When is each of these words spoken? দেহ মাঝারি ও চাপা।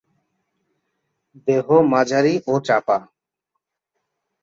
দেহ 1.47 1.67
মাঝারি 1.91 2.35
ও 2.47 2.53
চাপা। 2.67 2.97